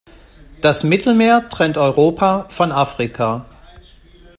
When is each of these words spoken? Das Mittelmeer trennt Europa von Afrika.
Das 0.61 0.83
Mittelmeer 0.83 1.47
trennt 1.47 1.77
Europa 1.77 2.45
von 2.49 2.71
Afrika. 2.71 3.45